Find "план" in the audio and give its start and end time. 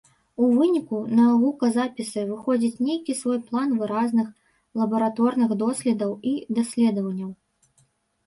3.51-3.75